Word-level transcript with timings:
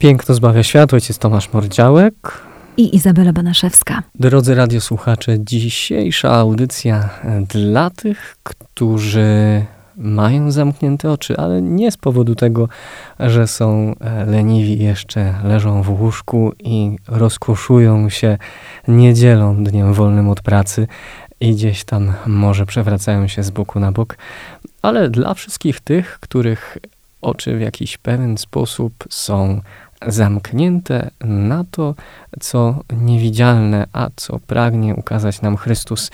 Piękno 0.00 0.34
zbawia 0.34 0.62
świat, 0.62 0.94
ojciec 0.94 1.18
Tomasz 1.18 1.52
Mordziałek 1.52 2.14
i 2.76 2.96
Izabela 2.96 3.32
Banaszewska. 3.32 4.02
Drodzy 4.14 4.54
radiosłuchacze, 4.54 5.36
dzisiejsza 5.44 6.30
audycja 6.32 7.10
dla 7.48 7.90
tych, 7.90 8.36
którzy 8.42 9.64
mają 9.96 10.50
zamknięte 10.50 11.10
oczy, 11.12 11.36
ale 11.36 11.62
nie 11.62 11.90
z 11.92 11.96
powodu 11.96 12.34
tego, 12.34 12.68
że 13.20 13.46
są 13.46 13.94
leniwi, 14.26 14.84
jeszcze 14.84 15.34
leżą 15.44 15.82
w 15.82 16.00
łóżku 16.00 16.52
i 16.58 16.96
rozkoszują 17.08 18.08
się 18.08 18.38
niedzielą, 18.88 19.64
dniem 19.64 19.94
wolnym 19.94 20.28
od 20.28 20.40
pracy 20.40 20.86
i 21.40 21.52
gdzieś 21.54 21.84
tam 21.84 22.12
może 22.26 22.66
przewracają 22.66 23.28
się 23.28 23.42
z 23.42 23.50
boku 23.50 23.80
na 23.80 23.92
bok, 23.92 24.16
ale 24.82 25.10
dla 25.10 25.34
wszystkich 25.34 25.80
tych, 25.80 26.18
których 26.20 26.78
oczy 27.22 27.56
w 27.56 27.60
jakiś 27.60 27.98
pewien 27.98 28.38
sposób 28.38 28.92
są 29.10 29.60
zamknięte 30.06 31.10
na 31.24 31.64
to, 31.70 31.94
co 32.40 32.80
niewidzialne, 32.92 33.86
a 33.92 34.08
co 34.16 34.38
pragnie 34.38 34.94
ukazać 34.94 35.42
nam 35.42 35.56
Chrystus. 35.56 36.10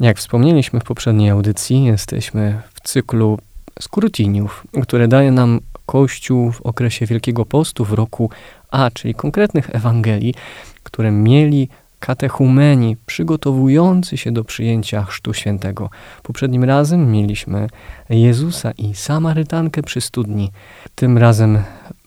Jak 0.00 0.18
wspomnieliśmy 0.18 0.80
w 0.80 0.84
poprzedniej 0.84 1.30
audycji, 1.30 1.84
jesteśmy 1.84 2.62
w 2.74 2.80
cyklu 2.80 3.38
skrótiniów, 3.80 4.66
które 4.82 5.08
daje 5.08 5.32
nam 5.32 5.60
Kościół 5.86 6.52
w 6.52 6.62
okresie 6.62 7.06
Wielkiego 7.06 7.44
Postu 7.44 7.84
w 7.84 7.92
roku 7.92 8.30
A, 8.70 8.90
czyli 8.90 9.14
konkretnych 9.14 9.74
Ewangelii, 9.74 10.34
które 10.82 11.10
mieli 11.10 11.68
katechumeni 12.00 12.96
przygotowujący 13.06 14.16
się 14.16 14.32
do 14.32 14.44
przyjęcia 14.44 15.04
Chrztu 15.04 15.34
Świętego. 15.34 15.90
Poprzednim 16.22 16.64
razem 16.64 17.12
mieliśmy 17.12 17.68
Jezusa 18.10 18.70
i 18.70 18.94
Samarytankę 18.94 19.82
przy 19.82 20.00
studni. 20.00 20.50
Tym 20.94 21.18
razem 21.18 21.58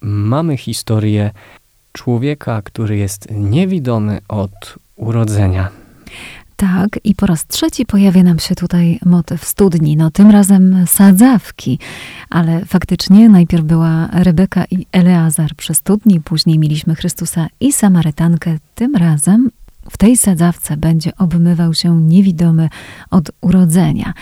mamy 0.01 0.57
historię 0.57 1.31
człowieka, 1.91 2.61
który 2.61 2.97
jest 2.97 3.27
niewidomy 3.31 4.19
od 4.27 4.75
urodzenia. 4.95 5.69
Tak, 6.55 6.99
i 7.03 7.15
po 7.15 7.25
raz 7.25 7.47
trzeci 7.47 7.85
pojawia 7.85 8.23
nam 8.23 8.39
się 8.39 8.55
tutaj 8.55 8.99
motyw 9.05 9.45
studni, 9.45 9.97
no 9.97 10.11
tym 10.11 10.31
razem 10.31 10.85
sadzawki, 10.87 11.79
ale 12.29 12.65
faktycznie 12.65 13.29
najpierw 13.29 13.63
była 13.63 14.09
Rebeka 14.13 14.65
i 14.71 14.85
Eleazar 14.91 15.55
przy 15.55 15.73
studni, 15.73 16.21
później 16.21 16.59
mieliśmy 16.59 16.95
Chrystusa 16.95 17.47
i 17.59 17.73
Samarytankę, 17.73 18.57
tym 18.75 18.95
razem 18.95 19.49
w 19.89 19.97
tej 19.97 20.17
sadzawce 20.17 20.77
będzie 20.77 21.15
obmywał 21.17 21.73
się 21.73 22.01
niewidomy 22.01 22.69
od 23.11 23.31
urodzenia. 23.41 24.13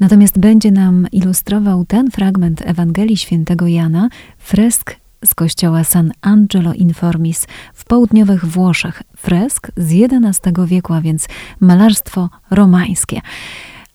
Natomiast 0.00 0.38
będzie 0.38 0.70
nam 0.70 1.06
ilustrował 1.12 1.84
ten 1.84 2.10
fragment 2.10 2.62
Ewangelii 2.64 3.16
Świętego 3.16 3.66
Jana, 3.66 4.08
fresk 4.38 4.96
z 5.24 5.34
kościoła 5.34 5.84
San 5.84 6.12
Angelo 6.20 6.74
in 6.74 6.94
Formis 6.94 7.46
w 7.74 7.84
południowych 7.84 8.44
Włoszech. 8.44 9.02
Fresk 9.16 9.70
z 9.76 9.92
XI 9.92 10.50
wieku, 10.66 10.94
a 10.94 11.00
więc 11.00 11.28
malarstwo 11.60 12.30
romańskie. 12.50 13.20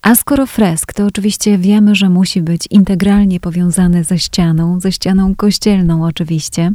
A 0.02 0.16
skoro 0.16 0.46
fresk, 0.46 0.94
to 0.94 1.06
oczywiście 1.06 1.58
wiemy, 1.58 1.96
że 1.96 2.10
musi 2.10 2.42
być 2.42 2.68
integralnie 2.70 3.40
powiązany 3.40 4.04
ze 4.04 4.20
ścianą, 4.20 4.80
ze 4.80 4.92
ścianą 4.92 5.36
kościelną 5.36 6.06
oczywiście. 6.06 6.72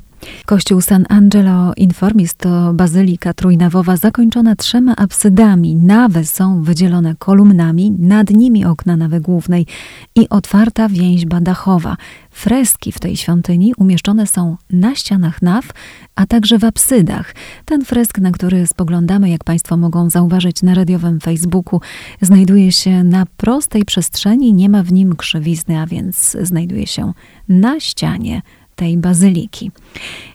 Kościół 0.46 0.80
San 0.80 1.06
Angelo 1.08 1.72
Informis 1.76 2.34
to 2.34 2.72
bazylika 2.74 3.34
trójnawowa 3.34 3.96
zakończona 3.96 4.56
trzema 4.56 4.96
absydami. 4.96 5.76
Nawy 5.76 6.26
są 6.26 6.62
wydzielone 6.62 7.14
kolumnami, 7.18 7.90
nad 7.90 8.30
nimi 8.30 8.64
okna 8.64 8.96
nawy 8.96 9.20
głównej 9.20 9.66
i 10.14 10.28
otwarta 10.28 10.88
więźba 10.88 11.40
dachowa. 11.40 11.96
Freski 12.30 12.92
w 12.92 12.98
tej 12.98 13.16
świątyni 13.16 13.72
umieszczone 13.76 14.26
są 14.26 14.56
na 14.70 14.94
ścianach 14.94 15.42
naw, 15.42 15.70
a 16.14 16.26
także 16.26 16.58
w 16.58 16.64
absydach. 16.64 17.34
Ten 17.64 17.84
fresk, 17.84 18.18
na 18.18 18.30
który 18.30 18.66
spoglądamy, 18.66 19.30
jak 19.30 19.44
Państwo 19.44 19.76
mogą 19.76 20.10
zauważyć 20.10 20.62
na 20.62 20.74
radiowym 20.74 21.20
Facebooku, 21.20 21.80
znajduje 22.20 22.72
się 22.72 23.04
na 23.04 23.26
prostej 23.36 23.84
przestrzeni, 23.84 24.54
nie 24.54 24.68
ma 24.68 24.82
w 24.82 24.92
nim 24.92 25.16
krzywizny, 25.16 25.78
a 25.80 25.86
więc 25.86 26.36
znajduje 26.42 26.86
się 26.86 27.12
na 27.48 27.80
ścianie 27.80 28.42
tej 28.78 28.96
bazyliki. 28.96 29.70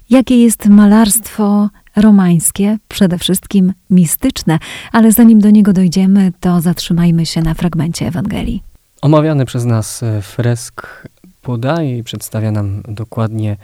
Jakie 0.09 0.43
jest 0.43 0.65
malarstwo 0.65 1.69
romańskie, 1.95 2.77
przede 2.87 3.17
wszystkim 3.17 3.73
mistyczne, 3.89 4.59
ale 4.91 5.11
zanim 5.11 5.39
do 5.39 5.49
niego 5.49 5.73
dojdziemy, 5.73 6.31
to 6.39 6.61
zatrzymajmy 6.61 7.25
się 7.25 7.41
na 7.41 7.53
fragmencie 7.53 8.07
Ewangelii. 8.07 8.63
Omawiany 9.01 9.45
przez 9.45 9.65
nas 9.65 10.03
e, 10.03 10.21
fresk 10.21 11.07
podaje 11.41 11.97
i 11.97 12.03
przedstawia 12.03 12.51
nam 12.51 12.81
dokładnie 12.87 13.57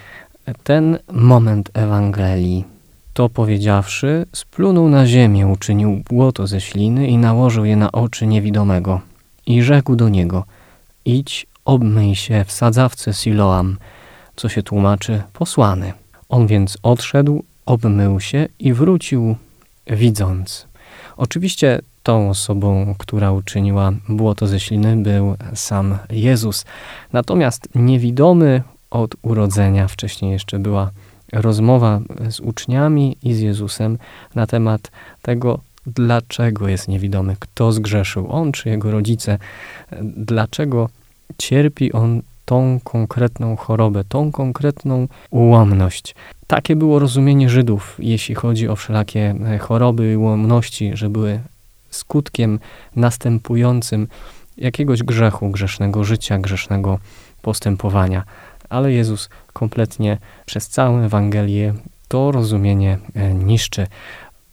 ten 0.64 0.98
moment 1.12 1.70
Ewangelii. 1.74 2.64
To 3.14 3.30
powiedziawszy, 3.30 4.26
splunął 4.34 4.90
na 4.90 5.08
ziemię, 5.08 5.48
uczynił 5.48 6.04
błoto 6.10 6.48
ze 6.48 6.62
śliny 6.62 7.08
i 7.08 7.18
nałożył 7.18 7.66
je 7.66 7.76
na 7.76 7.92
oczy 7.92 8.28
niewidomego. 8.28 9.02
I 9.46 9.64
rzekł 9.64 9.96
do 9.96 10.10
niego, 10.10 10.44
idź, 11.06 11.48
obmyj 11.66 12.16
się 12.16 12.46
w 12.48 12.52
sadzawce 12.52 13.14
Siloam, 13.14 13.78
co 14.40 14.50
się 14.50 14.64
tłumaczy 14.64 15.22
posłany. 15.34 15.94
On 16.30 16.48
więc 16.48 16.78
odszedł, 16.84 17.44
obmył 17.66 18.20
się 18.20 18.48
i 18.60 18.74
wrócił 18.74 19.36
widząc. 19.88 20.68
Oczywiście 21.18 21.80
tą 22.04 22.30
osobą, 22.30 22.96
która 22.98 23.32
uczyniła 23.32 23.92
błoto 24.10 24.48
ze 24.48 24.60
śliny, 24.60 24.98
był 24.98 25.36
sam 25.54 25.98
Jezus. 26.10 26.66
Natomiast 27.14 27.70
niewidomy 27.76 28.64
od 28.92 29.16
urodzenia, 29.22 29.88
wcześniej 29.88 30.32
jeszcze 30.32 30.60
była 30.60 30.92
rozmowa 31.34 32.00
z 32.30 32.40
uczniami 32.40 33.18
i 33.24 33.34
z 33.34 33.40
Jezusem 33.40 33.98
na 34.36 34.48
temat 34.48 34.92
tego, 35.22 35.60
dlaczego 35.88 36.68
jest 36.68 36.88
niewidomy, 36.88 37.36
kto 37.40 37.72
zgrzeszył, 37.72 38.32
on 38.32 38.52
czy 38.52 38.70
jego 38.70 38.92
rodzice, 38.92 39.38
dlaczego 40.02 40.90
cierpi 41.38 41.92
on 41.94 42.22
tą 42.50 42.80
konkretną 42.84 43.56
chorobę, 43.56 44.04
tą 44.04 44.32
konkretną 44.32 45.08
ułomność. 45.30 46.16
Takie 46.48 46.76
było 46.76 47.00
rozumienie 47.00 47.50
Żydów, 47.50 47.96
jeśli 48.00 48.36
chodzi 48.36 48.68
o 48.68 48.76
wszelakie 48.76 49.36
e, 49.46 49.58
choroby 49.58 50.14
i 50.14 50.18
ułomności, 50.18 50.92
że 50.94 51.10
były 51.10 51.40
skutkiem 51.90 52.60
następującym 52.96 54.08
jakiegoś 54.58 55.04
grzechu, 55.04 55.50
grzesznego 55.50 56.04
życia, 56.04 56.40
grzesznego 56.40 57.00
postępowania. 57.42 58.24
Ale 58.70 58.92
Jezus 58.92 59.30
kompletnie 59.54 60.18
przez 60.46 60.68
całą 60.68 61.00
Ewangelię 61.00 61.74
to 62.08 62.32
rozumienie 62.32 62.98
e, 63.16 63.34
niszczy. 63.34 63.88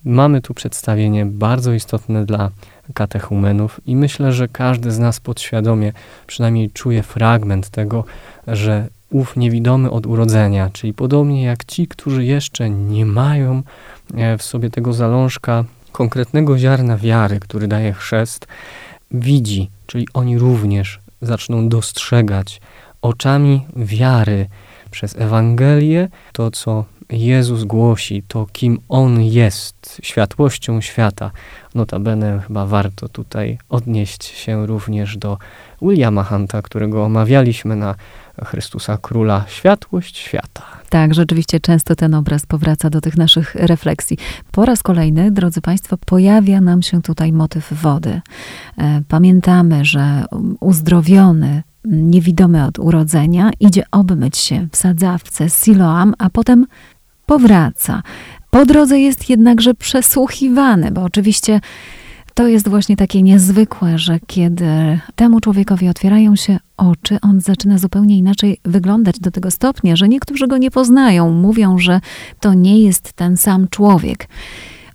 Mamy 0.04 0.40
tu 0.40 0.54
przedstawienie 0.54 1.26
bardzo 1.26 1.72
istotne 1.72 2.26
dla 2.26 2.50
katechumenów 2.94 3.80
i 3.86 3.96
myślę, 3.96 4.32
że 4.32 4.48
każdy 4.48 4.90
z 4.90 4.98
nas 4.98 5.20
podświadomie 5.20 5.92
przynajmniej 6.26 6.70
czuje 6.70 7.02
fragment 7.02 7.70
tego, 7.70 8.04
że 8.46 8.88
ów 9.10 9.36
niewidomy 9.36 9.90
od 9.90 10.06
urodzenia, 10.06 10.70
czyli 10.72 10.94
podobnie 10.94 11.42
jak 11.42 11.64
ci, 11.64 11.86
którzy 11.88 12.24
jeszcze 12.24 12.70
nie 12.70 13.06
mają 13.06 13.62
e, 14.14 14.38
w 14.38 14.42
sobie 14.42 14.70
tego 14.70 14.92
zalążka 14.92 15.64
konkretnego 15.92 16.58
ziarna 16.58 16.96
wiary, 16.96 17.40
który 17.40 17.68
daje 17.68 17.92
chrzest, 17.92 18.46
widzi, 19.10 19.70
czyli 19.86 20.08
oni 20.14 20.38
również 20.38 21.00
zaczną 21.22 21.68
dostrzegać 21.68 22.60
oczami 23.02 23.66
wiary 23.76 24.46
przez 24.90 25.16
Ewangelię 25.16 26.08
to, 26.32 26.50
co 26.50 26.84
Jezus 27.10 27.64
głosi, 27.64 28.22
to 28.28 28.46
kim 28.52 28.78
On 28.88 29.22
jest, 29.22 30.00
światłością 30.02 30.80
świata. 30.80 31.30
Notabene 31.74 32.40
chyba 32.46 32.66
warto 32.66 33.08
tutaj 33.08 33.58
odnieść 33.68 34.24
się 34.24 34.66
również 34.66 35.16
do 35.16 35.38
Williama 35.82 36.24
Hunta, 36.24 36.62
którego 36.62 37.04
omawialiśmy 37.04 37.76
na 37.76 37.94
Chrystusa 38.44 38.98
Króla, 38.98 39.44
światłość 39.48 40.18
świata. 40.18 40.62
Tak, 40.88 41.14
rzeczywiście 41.14 41.60
często 41.60 41.96
ten 41.96 42.14
obraz 42.14 42.46
powraca 42.46 42.90
do 42.90 43.00
tych 43.00 43.16
naszych 43.16 43.54
refleksji. 43.54 44.18
Po 44.52 44.64
raz 44.64 44.82
kolejny, 44.82 45.30
drodzy 45.30 45.60
Państwo, 45.60 45.96
pojawia 46.06 46.60
nam 46.60 46.82
się 46.82 47.02
tutaj 47.02 47.32
motyw 47.32 47.72
wody. 47.72 48.20
E, 48.78 49.02
pamiętamy, 49.08 49.84
że 49.84 50.24
uzdrowiony 50.60 51.62
niewidomy 51.86 52.66
od 52.66 52.78
urodzenia, 52.78 53.50
idzie 53.60 53.84
obmyć 53.90 54.36
się 54.36 54.68
w 54.72 54.76
sadzawce 54.76 55.50
Siloam, 55.50 56.14
a 56.18 56.30
potem 56.30 56.66
powraca. 57.26 58.02
Po 58.50 58.66
drodze 58.66 58.98
jest 58.98 59.30
jednakże 59.30 59.74
przesłuchiwany, 59.74 60.90
bo 60.90 61.02
oczywiście 61.02 61.60
to 62.34 62.48
jest 62.48 62.68
właśnie 62.68 62.96
takie 62.96 63.22
niezwykłe, 63.22 63.98
że 63.98 64.18
kiedy 64.26 64.98
temu 65.14 65.40
człowiekowi 65.40 65.88
otwierają 65.88 66.36
się 66.36 66.58
oczy, 66.76 67.18
on 67.22 67.40
zaczyna 67.40 67.78
zupełnie 67.78 68.18
inaczej 68.18 68.58
wyglądać 68.64 69.20
do 69.20 69.30
tego 69.30 69.50
stopnia, 69.50 69.96
że 69.96 70.08
niektórzy 70.08 70.46
go 70.46 70.58
nie 70.58 70.70
poznają, 70.70 71.30
mówią, 71.30 71.78
że 71.78 72.00
to 72.40 72.54
nie 72.54 72.80
jest 72.80 73.12
ten 73.12 73.36
sam 73.36 73.68
człowiek. 73.68 74.28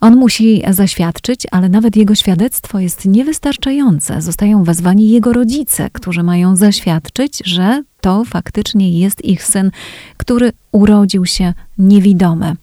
On 0.02 0.16
musi 0.16 0.64
zaświadczyć, 0.70 1.48
ale 1.52 1.70
nawet 1.70 1.96
jego 1.96 2.16
świadectwo 2.16 2.80
jest 2.80 3.06
niewystarczające. 3.06 4.22
Zostają 4.22 4.64
wezwani 4.64 5.10
jego 5.10 5.34
rodzice, 5.34 5.90
którzy 5.90 6.24
mają 6.24 6.56
zaświadczyć, 6.56 7.42
że 7.46 7.84
to 8.02 8.26
faktycznie 8.26 9.00
jest 9.00 9.26
ich 9.26 9.44
syn, 9.44 9.72
który 10.18 10.52
urodził 10.72 11.26
się 11.26 11.54
niewidomy. 11.78 12.56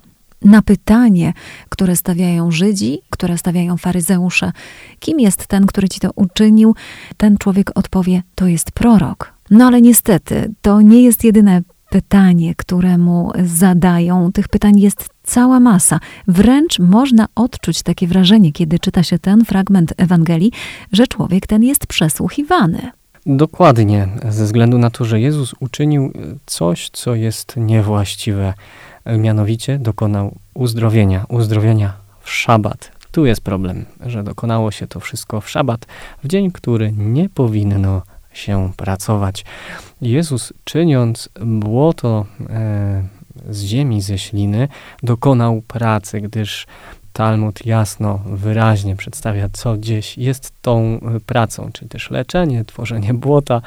Na 0.45 0.63
pytanie, 0.63 1.33
które 1.69 1.97
stawiają 1.97 2.51
Żydzi, 2.51 2.99
które 3.11 3.39
stawiają 3.39 3.77
faryzeusze, 3.77 4.53
kim 4.99 5.21
jest 5.21 5.47
ten, 5.47 5.67
który 5.67 5.89
ci 5.89 6.01
to 6.01 6.11
uczynił, 6.15 6.75
ten 7.17 7.39
człowiek 7.39 7.71
odpowie: 7.75 8.23
To 8.35 8.47
jest 8.47 8.71
prorok. 8.71 9.33
No 9.51 9.67
ale 9.67 9.81
niestety, 9.81 10.55
to 10.63 10.81
nie 10.81 11.03
jest 11.03 11.25
jedyne 11.25 11.63
pytanie, 11.91 12.55
które 12.55 12.99
mu 12.99 13.33
zadają. 13.45 14.33
Tych 14.33 14.49
pytań 14.49 14.81
jest 14.81 15.09
cała 15.29 15.61
masa. 15.61 16.01
Wręcz 16.29 16.79
można 16.79 17.27
odczuć 17.35 17.83
takie 17.83 18.07
wrażenie, 18.07 18.53
kiedy 18.53 18.79
czyta 18.79 19.03
się 19.03 19.19
ten 19.19 19.45
fragment 19.45 19.95
Ewangelii, 19.97 20.53
że 20.93 21.07
człowiek 21.07 21.47
ten 21.47 21.63
jest 21.63 21.87
przesłuchiwany. 21.87 22.91
Dokładnie, 23.27 24.09
ze 24.29 24.45
względu 24.45 24.79
na 24.79 24.91
to, 24.91 25.05
że 25.05 25.21
Jezus 25.21 25.55
uczynił 25.61 26.13
coś, 26.47 26.91
co 26.93 27.15
jest 27.15 27.57
niewłaściwe. 27.57 28.55
Mianowicie 29.19 29.79
dokonał 29.79 30.35
uzdrowienia, 30.55 31.25
uzdrowienia 31.29 31.93
w 32.21 32.31
szabat. 32.31 32.91
Tu 33.13 33.27
jest 33.27 33.41
problem, 33.41 33.85
że 34.07 34.25
dokonało 34.25 34.71
się 34.71 34.87
to 34.87 35.01
wszystko 35.01 35.41
w 35.41 35.51
szabat, 35.51 35.87
w 36.25 36.29
dzień, 36.29 36.51
który 36.53 36.93
nie 36.93 37.29
powinno 37.29 38.03
się 38.33 38.73
pracować. 38.77 39.45
Jezus, 40.03 40.53
czyniąc 40.65 41.29
błoto 41.41 42.27
e, 42.51 43.18
z 43.51 43.63
ziemi, 43.63 44.03
ze 44.03 44.19
śliny, 44.19 44.69
dokonał 45.03 45.63
pracy, 45.63 46.21
gdyż 46.21 46.67
Talmud 47.13 47.67
jasno, 47.67 48.21
wyraźnie 48.27 48.97
przedstawia, 48.97 49.49
co 49.53 49.77
gdzieś 49.77 50.19
jest 50.19 50.53
tą 50.63 50.81
e, 50.81 51.21
pracą, 51.21 51.71
czyli 51.73 51.89
też 51.89 52.11
leczenie, 52.11 52.65
tworzenie 52.65 53.15
błota 53.15 53.63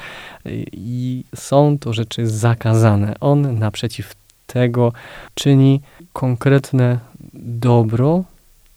i 0.72 1.24
są 1.36 1.78
to 1.80 1.94
rzeczy 1.94 2.28
zakazane. 2.28 3.16
On 3.20 3.60
naprzeciw 3.60 4.16
tego 4.48 4.94
czyni 5.34 5.82
konkretne 6.14 7.00
dobro 7.34 8.24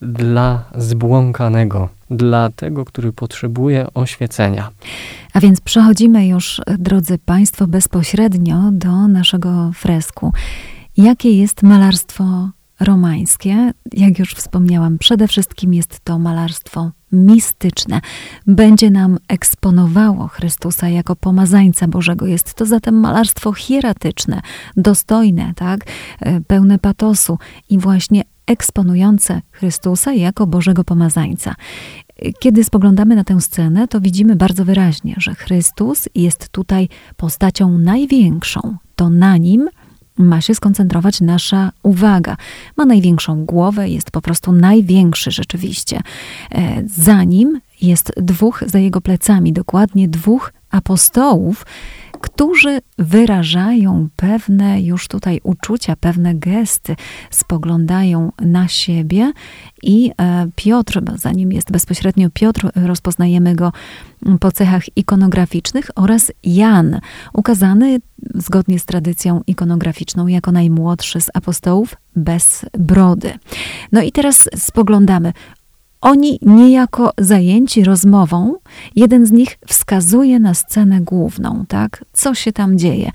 dla 0.02 0.64
zbłąkanego, 0.74 1.88
dla 2.10 2.50
tego, 2.50 2.84
który 2.84 3.12
potrzebuje 3.12 3.86
oświecenia. 3.94 4.70
A 5.32 5.40
więc 5.40 5.60
przechodzimy 5.60 6.26
już, 6.26 6.60
drodzy 6.78 7.18
Państwo, 7.18 7.66
bezpośrednio 7.66 8.70
do 8.72 9.08
naszego 9.08 9.70
fresku. 9.74 10.32
Jakie 10.96 11.30
jest 11.38 11.62
malarstwo 11.62 12.50
romańskie? 12.80 13.72
Jak 13.92 14.18
już 14.18 14.34
wspomniałam, 14.34 14.98
przede 14.98 15.28
wszystkim 15.28 15.74
jest 15.74 16.00
to 16.04 16.18
malarstwo 16.18 16.90
mistyczne. 17.12 18.00
Będzie 18.46 18.90
nam 18.90 19.18
eksponowało 19.28 20.28
Chrystusa 20.28 20.88
jako 20.88 21.16
pomazańca 21.16 21.88
Bożego. 21.88 22.26
Jest 22.26 22.54
to 22.54 22.66
zatem 22.66 22.94
malarstwo 22.94 23.52
hieratyczne, 23.52 24.40
dostojne, 24.76 25.52
tak? 25.56 25.80
E, 26.20 26.40
pełne 26.40 26.78
patosu 26.78 27.38
i 27.70 27.78
właśnie 27.78 28.22
eksponujące 28.46 29.42
Chrystusa 29.50 30.12
jako 30.12 30.46
Bożego 30.46 30.84
pomazańca. 30.84 31.54
Kiedy 32.38 32.64
spoglądamy 32.64 33.16
na 33.16 33.24
tę 33.24 33.40
scenę, 33.40 33.88
to 33.88 34.00
widzimy 34.00 34.36
bardzo 34.36 34.64
wyraźnie, 34.64 35.14
że 35.18 35.34
Chrystus 35.34 36.08
jest 36.14 36.48
tutaj 36.48 36.88
postacią 37.16 37.78
największą. 37.78 38.76
To 38.96 39.10
na 39.10 39.36
nim 39.36 39.68
ma 40.18 40.40
się 40.40 40.54
skoncentrować 40.54 41.20
nasza 41.20 41.72
uwaga. 41.82 42.36
Ma 42.76 42.84
największą 42.84 43.44
głowę, 43.44 43.88
jest 43.88 44.10
po 44.10 44.20
prostu 44.20 44.52
największy 44.52 45.30
rzeczywiście. 45.30 46.00
E, 46.52 46.82
za 46.86 47.24
nim 47.24 47.60
jest 47.80 48.12
dwóch, 48.16 48.62
za 48.66 48.78
jego 48.78 49.00
plecami, 49.00 49.52
dokładnie 49.52 50.08
dwóch 50.08 50.52
apostołów, 50.70 51.66
którzy 52.24 52.80
wyrażają 52.98 54.08
pewne 54.16 54.82
już 54.82 55.08
tutaj 55.08 55.40
uczucia, 55.42 55.96
pewne 55.96 56.34
gesty, 56.34 56.96
spoglądają 57.30 58.32
na 58.40 58.68
siebie 58.68 59.32
i 59.82 60.10
e, 60.20 60.46
Piotr, 60.56 61.00
zanim 61.16 61.52
jest 61.52 61.70
bezpośrednio 61.70 62.30
Piotr, 62.30 62.70
rozpoznajemy 62.74 63.54
go 63.54 63.72
po 64.40 64.52
cechach 64.52 64.96
ikonograficznych 64.96 65.90
oraz 65.96 66.32
Jan, 66.44 67.00
ukazany 67.32 67.98
zgodnie 68.34 68.78
z 68.78 68.84
tradycją 68.84 69.42
ikonograficzną 69.46 70.26
jako 70.26 70.52
najmłodszy 70.52 71.20
z 71.20 71.30
apostołów 71.34 71.96
bez 72.16 72.66
brody. 72.78 73.32
No 73.92 74.02
i 74.02 74.12
teraz 74.12 74.48
spoglądamy. 74.56 75.32
Oni 76.04 76.38
niejako 76.42 77.12
zajęci 77.18 77.84
rozmową, 77.84 78.54
jeden 78.96 79.26
z 79.26 79.32
nich 79.32 79.58
wskazuje 79.66 80.40
na 80.40 80.54
scenę 80.54 81.00
główną, 81.00 81.64
tak? 81.68 82.04
Co 82.12 82.34
się 82.34 82.52
tam 82.52 82.78
dzieje? 82.78 83.10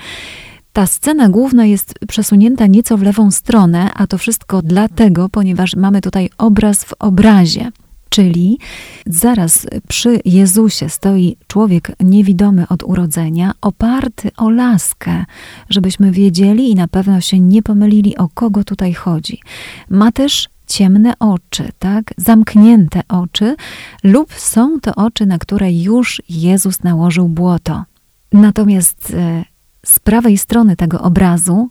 Ta 0.73 0.87
scena 0.87 1.29
główna 1.29 1.65
jest 1.65 1.93
przesunięta 2.07 2.67
nieco 2.67 2.97
w 2.97 3.01
lewą 3.01 3.31
stronę, 3.31 3.93
a 3.93 4.07
to 4.07 4.17
wszystko 4.17 4.61
dlatego, 4.61 5.29
ponieważ 5.29 5.75
mamy 5.75 6.01
tutaj 6.01 6.29
obraz 6.37 6.83
w 6.83 6.93
obrazie. 6.99 7.71
Czyli 8.09 8.57
zaraz 9.05 9.67
przy 9.87 10.19
Jezusie 10.25 10.89
stoi 10.89 11.37
człowiek 11.47 11.91
niewidomy 11.99 12.67
od 12.67 12.83
urodzenia, 12.83 13.51
oparty 13.61 14.31
o 14.37 14.49
laskę, 14.49 15.25
żebyśmy 15.69 16.11
wiedzieli 16.11 16.71
i 16.71 16.75
na 16.75 16.87
pewno 16.87 17.21
się 17.21 17.39
nie 17.39 17.63
pomylili, 17.63 18.17
o 18.17 18.29
kogo 18.33 18.63
tutaj 18.63 18.93
chodzi. 18.93 19.39
Ma 19.89 20.11
też 20.11 20.49
ciemne 20.69 21.13
oczy, 21.19 21.69
tak? 21.79 22.13
Zamknięte 22.17 23.01
oczy, 23.07 23.55
lub 24.03 24.33
są 24.33 24.79
to 24.79 24.95
oczy, 24.95 25.25
na 25.25 25.37
które 25.37 25.73
już 25.73 26.21
Jezus 26.29 26.83
nałożył 26.83 27.27
błoto. 27.27 27.83
Natomiast 28.33 29.13
e, 29.17 29.43
z 29.85 29.99
prawej 29.99 30.37
strony 30.37 30.75
tego 30.75 31.01
obrazu, 31.01 31.69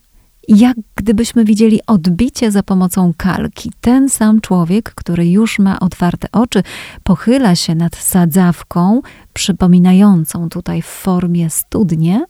jak 0.48 0.76
gdybyśmy 0.94 1.44
widzieli 1.44 1.80
odbicie 1.86 2.50
za 2.50 2.62
pomocą 2.62 3.12
kalki. 3.16 3.72
Ten 3.80 4.08
sam 4.08 4.40
człowiek, 4.40 4.94
który 4.94 5.30
już 5.30 5.58
ma 5.58 5.80
otwarte 5.80 6.28
oczy, 6.32 6.62
pochyla 7.02 7.56
się 7.56 7.74
nad 7.74 7.96
sadzawką, 7.96 9.00
przypominającą 9.32 10.48
tutaj 10.48 10.82
w 10.82 10.86
formie 10.86 11.50
studnie 11.50 12.24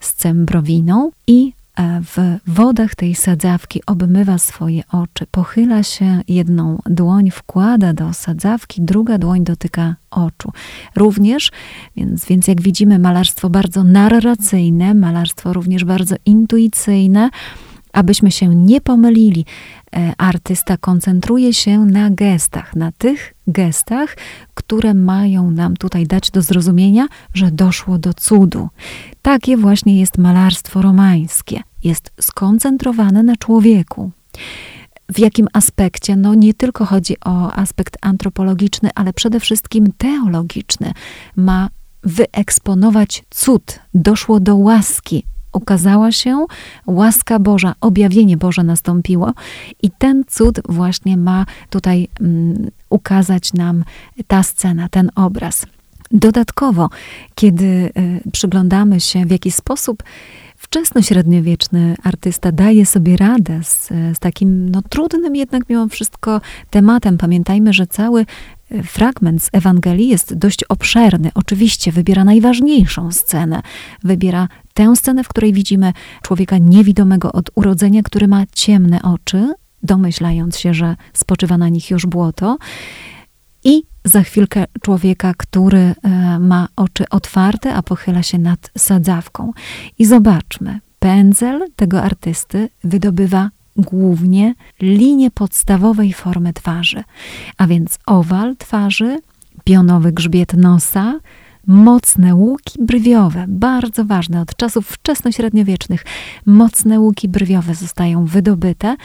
z 0.00 0.14
cembrowiną 0.14 1.10
i 1.26 1.52
w 1.82 2.38
wodach 2.46 2.94
tej 2.94 3.14
sadzawki 3.14 3.82
obmywa 3.86 4.38
swoje 4.38 4.82
oczy, 4.92 5.26
pochyla 5.30 5.82
się, 5.82 6.20
jedną 6.28 6.78
dłoń 6.86 7.30
wkłada 7.30 7.92
do 7.92 8.12
sadzawki, 8.12 8.82
druga 8.82 9.18
dłoń 9.18 9.44
dotyka 9.44 9.96
oczu. 10.10 10.52
Również, 10.96 11.50
więc, 11.96 12.26
więc 12.26 12.48
jak 12.48 12.62
widzimy, 12.62 12.98
malarstwo 12.98 13.50
bardzo 13.50 13.84
narracyjne, 13.84 14.94
malarstwo 14.94 15.52
również 15.52 15.84
bardzo 15.84 16.14
intuicyjne, 16.26 17.30
abyśmy 17.92 18.30
się 18.30 18.54
nie 18.54 18.80
pomylili. 18.80 19.44
E, 19.96 20.12
artysta 20.18 20.76
koncentruje 20.76 21.54
się 21.54 21.78
na 21.78 22.10
gestach, 22.10 22.76
na 22.76 22.92
tych 22.92 23.34
gestach, 23.46 24.16
które 24.54 24.94
mają 24.94 25.50
nam 25.50 25.76
tutaj 25.76 26.06
dać 26.06 26.30
do 26.30 26.42
zrozumienia, 26.42 27.06
że 27.34 27.50
doszło 27.50 27.98
do 27.98 28.14
cudu. 28.14 28.68
Takie 29.22 29.56
właśnie 29.56 30.00
jest 30.00 30.18
malarstwo 30.18 30.82
romańskie. 30.82 31.67
Jest 31.84 32.10
skoncentrowane 32.20 33.22
na 33.22 33.36
człowieku. 33.36 34.10
W 35.12 35.18
jakim 35.18 35.48
aspekcie? 35.52 36.16
No 36.16 36.34
nie 36.34 36.54
tylko 36.54 36.84
chodzi 36.84 37.16
o 37.24 37.52
aspekt 37.52 37.96
antropologiczny, 38.00 38.90
ale 38.94 39.12
przede 39.12 39.40
wszystkim 39.40 39.92
teologiczny. 39.98 40.92
Ma 41.36 41.68
wyeksponować 42.02 43.24
cud. 43.30 43.78
Doszło 43.94 44.40
do 44.40 44.56
łaski, 44.56 45.24
ukazała 45.52 46.12
się 46.12 46.46
łaska 46.86 47.38
Boża, 47.38 47.74
objawienie 47.80 48.36
Boże 48.36 48.62
nastąpiło 48.62 49.32
i 49.82 49.90
ten 49.90 50.24
cud 50.28 50.60
właśnie 50.68 51.16
ma 51.16 51.46
tutaj 51.70 52.08
um, 52.20 52.70
ukazać 52.90 53.52
nam 53.52 53.84
ta 54.26 54.42
scena, 54.42 54.88
ten 54.88 55.10
obraz. 55.14 55.66
Dodatkowo, 56.10 56.88
kiedy 57.34 57.64
y, 57.64 58.30
przyglądamy 58.32 59.00
się, 59.00 59.26
w 59.26 59.30
jaki 59.30 59.50
sposób 59.50 60.02
wczesnośredniowieczny 60.70 61.94
artysta 62.02 62.52
daje 62.52 62.86
sobie 62.86 63.16
radę 63.16 63.60
z, 63.64 63.88
z 63.88 64.18
takim 64.18 64.68
no, 64.68 64.82
trudnym 64.82 65.36
jednak 65.36 65.68
mimo 65.68 65.88
wszystko 65.88 66.40
tematem. 66.70 67.18
Pamiętajmy, 67.18 67.72
że 67.72 67.86
cały 67.86 68.26
e, 68.70 68.82
fragment 68.82 69.42
z 69.42 69.48
Ewangelii 69.52 70.08
jest 70.08 70.34
dość 70.34 70.64
obszerny. 70.64 71.30
Oczywiście 71.34 71.92
wybiera 71.92 72.24
najważniejszą 72.24 73.12
scenę. 73.12 73.62
Wybiera 74.04 74.48
tę 74.74 74.96
scenę, 74.96 75.24
w 75.24 75.28
której 75.28 75.52
widzimy 75.52 75.92
człowieka 76.22 76.58
niewidomego 76.58 77.32
od 77.32 77.50
urodzenia, 77.54 78.02
który 78.02 78.28
ma 78.28 78.44
ciemne 78.52 79.02
oczy, 79.02 79.52
domyślając 79.82 80.58
się, 80.58 80.74
że 80.74 80.96
spoczywa 81.12 81.58
na 81.58 81.68
nich 81.68 81.90
już 81.90 82.06
błoto. 82.06 82.58
I 83.64 83.82
za 84.08 84.22
chwilkę 84.22 84.64
człowieka, 84.82 85.34
który 85.36 85.78
e, 85.78 85.94
ma 86.38 86.68
oczy 86.76 87.08
otwarte, 87.08 87.74
a 87.74 87.82
pochyla 87.82 88.22
się 88.22 88.38
nad 88.38 88.70
sadzawką. 88.78 89.52
I 89.98 90.04
zobaczmy, 90.06 90.80
pędzel 90.98 91.66
tego 91.76 92.02
artysty 92.02 92.68
wydobywa 92.84 93.50
głównie 93.76 94.54
linię 94.80 95.30
podstawowej 95.30 96.12
formy 96.12 96.52
twarzy, 96.52 97.04
a 97.56 97.66
więc 97.66 97.98
owal 98.06 98.56
twarzy, 98.56 99.20
pionowy 99.64 100.12
grzbiet 100.12 100.54
nosa, 100.54 101.20
mocne 101.66 102.34
łuki 102.34 102.84
brwiowe, 102.84 103.44
bardzo 103.48 104.04
ważne, 104.04 104.40
od 104.40 104.56
czasów 104.56 104.88
wczesnośredniowiecznych, 104.88 106.04
mocne 106.46 107.00
łuki 107.00 107.28
brwiowe 107.28 107.74
zostają 107.74 108.24
wydobyte, 108.24 108.96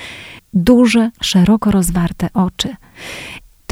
duże, 0.54 1.12
szeroko 1.22 1.72
rozwarte 1.72 2.30
oczy. 2.34 2.76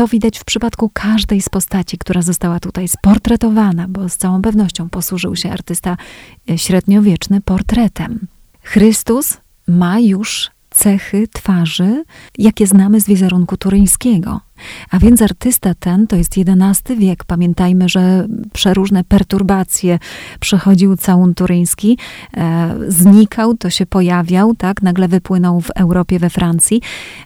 To 0.01 0.07
widać 0.07 0.39
w 0.39 0.45
przypadku 0.45 0.89
każdej 0.93 1.41
z 1.41 1.49
postaci, 1.49 1.97
która 1.97 2.21
została 2.21 2.59
tutaj 2.59 2.87
sportretowana, 2.87 3.85
bo 3.89 4.09
z 4.09 4.17
całą 4.17 4.41
pewnością 4.41 4.89
posłużył 4.89 5.35
się 5.35 5.51
artysta 5.51 5.97
średniowieczny 6.55 7.41
portretem. 7.41 8.27
Chrystus 8.61 9.37
ma 9.67 9.99
już 9.99 10.50
cechy 10.71 11.27
twarzy, 11.33 12.03
jakie 12.37 12.67
znamy 12.67 13.01
z 13.01 13.05
wizerunku 13.05 13.57
turyńskiego. 13.57 14.39
A 14.91 14.99
więc 14.99 15.21
artysta 15.21 15.73
ten 15.73 16.07
to 16.07 16.15
jest 16.15 16.35
XI 16.37 16.95
wiek. 16.97 17.23
Pamiętajmy, 17.23 17.89
że 17.89 18.27
przeróżne 18.53 19.03
perturbacje 19.03 19.99
przechodził 20.39 20.97
całun 20.97 21.33
turyński, 21.33 21.97
e, 22.37 22.75
znikał, 22.87 23.57
to 23.57 23.69
się 23.69 23.85
pojawiał, 23.85 24.55
tak, 24.55 24.81
nagle 24.81 25.07
wypłynął 25.07 25.61
w 25.61 25.69
Europie, 25.69 26.19
we 26.19 26.29
Francji. 26.29 26.81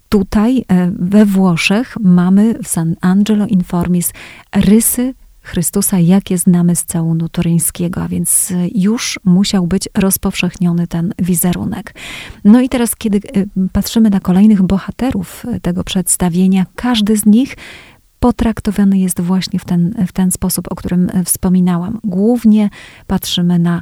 Tutaj 0.10 0.66
e, 0.68 0.92
we 1.00 1.26
Włoszech 1.26 1.98
mamy 2.00 2.56
w 2.64 2.68
San 2.68 2.96
Angelo 3.02 3.48
Informis 3.48 4.14
rysy 4.56 5.14
Chrystusa, 5.46 6.00
jakie 6.00 6.38
znamy 6.38 6.76
z 6.76 6.86
całunu 6.86 7.30
turyńskiego, 7.30 8.02
a 8.02 8.08
więc 8.08 8.52
e, 8.52 8.68
już 8.76 9.20
musiał 9.24 9.68
być 9.68 9.90
rozpowszechniony 9.98 10.88
ten 10.88 11.14
wizerunek. 11.20 11.96
No 12.44 12.62
i 12.62 12.70
teraz, 12.70 12.96
kiedy 12.96 13.18
e, 13.18 13.22
patrzymy 13.74 14.10
na 14.10 14.20
kolejnych 14.20 14.62
bohaterów 14.62 15.46
e, 15.46 15.60
tego 15.60 15.84
przedstawienia, 15.84 16.66
każdy 16.76 17.18
z 17.18 17.26
nich 17.26 17.58
potraktowany 18.20 19.00
jest 19.00 19.22
właśnie 19.22 19.60
w 19.60 19.66
ten, 19.66 20.06
w 20.08 20.12
ten 20.12 20.32
sposób, 20.32 20.72
o 20.72 20.76
którym 20.76 21.10
wspominałam. 21.26 22.00
Głównie 22.04 22.70
patrzymy 23.08 23.60
na 23.60 23.82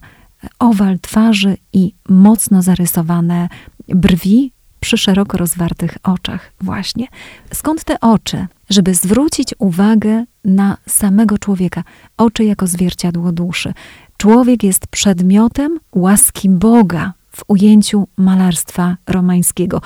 owal 0.59 0.99
twarzy 0.99 1.57
i 1.73 1.93
mocno 2.09 2.61
zarysowane 2.61 3.49
brwi 3.87 4.51
przy 4.83 4.97
szeroko 4.97 5.37
rozwartych 5.37 5.97
oczach, 6.03 6.51
właśnie. 6.61 7.07
Skąd 7.53 7.83
te 7.83 7.99
oczy? 7.99 8.47
Żeby 8.69 8.93
zwrócić 8.93 9.55
uwagę 9.57 10.25
na 10.45 10.77
samego 10.87 11.37
człowieka, 11.37 11.83
oczy 12.17 12.43
jako 12.43 12.67
zwierciadło 12.67 13.31
duszy. 13.31 13.73
Człowiek 14.17 14.63
jest 14.63 14.87
przedmiotem 14.87 15.79
łaski 15.95 16.49
Boga 16.49 17.13
w 17.31 17.43
ujęciu 17.47 18.07
malarstwa 18.17 18.97
romańskiego. 19.07 19.81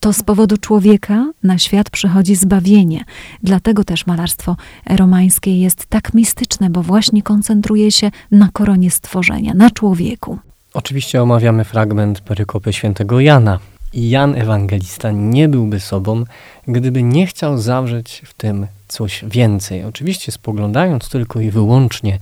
To 0.00 0.12
z 0.12 0.22
powodu 0.22 0.56
człowieka 0.56 1.32
na 1.42 1.58
świat 1.58 1.90
przychodzi 1.90 2.36
zbawienie. 2.36 3.04
Dlatego 3.42 3.84
też 3.84 4.06
malarstwo 4.06 4.56
romańskie 4.86 5.60
jest 5.60 5.86
tak 5.86 6.14
mistyczne, 6.14 6.70
bo 6.70 6.82
właśnie 6.82 7.22
koncentruje 7.22 7.90
się 7.90 8.10
na 8.30 8.48
koronie 8.52 8.90
stworzenia, 8.90 9.54
na 9.54 9.70
człowieku. 9.70 10.38
Oczywiście 10.74 11.22
omawiamy 11.22 11.64
fragment 11.64 12.20
perykopy 12.20 12.72
świętego 12.72 13.20
Jana, 13.20 13.58
Jan 13.94 14.34
Ewangelista 14.34 15.10
nie 15.12 15.48
byłby 15.48 15.80
sobą, 15.80 16.24
gdyby 16.68 17.02
nie 17.02 17.26
chciał 17.26 17.58
zawrzeć 17.58 18.22
w 18.24 18.34
tym 18.34 18.66
coś 18.88 19.24
więcej. 19.28 19.84
Oczywiście 19.84 20.32
spoglądając 20.32 21.08
tylko 21.08 21.40
i 21.40 21.50
wyłącznie 21.50 22.18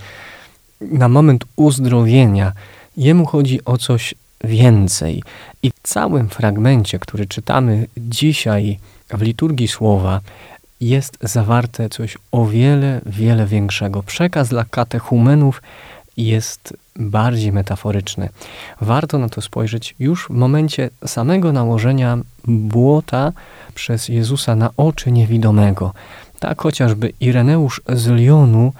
na 0.81 1.09
moment 1.09 1.45
uzdrowienia, 1.57 2.53
jemu 2.97 3.27
chodzi 3.27 3.65
o 3.65 3.79
coś 3.79 4.15
więcej. 4.45 5.23
I 5.63 5.71
w 5.71 5.75
całym 5.83 6.29
fragmencie, 6.29 6.99
który 6.99 7.27
czytamy 7.27 7.87
dzisiaj 7.97 8.79
w 9.11 9.23
liturgii 9.23 9.69
słowa, 9.69 10.21
jest 10.81 11.19
zawarte 11.21 11.89
coś 11.89 12.19
o 12.33 12.47
wiele, 12.47 13.01
wiele 13.07 13.47
większego. 13.47 14.03
Przekaz 14.03 14.49
dla 14.49 14.65
katechumenów 14.65 15.63
jest 16.27 16.77
bardziej 16.97 17.53
metaforyczny. 17.53 18.29
Warto 18.81 19.19
na 19.19 19.29
to 19.29 19.41
spojrzeć 19.41 19.95
już 19.99 20.27
w 20.27 20.31
momencie 20.31 20.91
samego 21.07 21.53
nałożenia 21.53 22.19
błota 22.45 23.33
przez 23.75 24.09
Jezusa 24.09 24.57
na 24.57 24.71
oczy 24.77 25.13
niewidomego. 25.13 25.93
Tak 26.39 26.63
chociażby 26.63 27.13
Ireneusz 27.21 27.81
z 27.89 28.07
Lyonu 28.07 28.73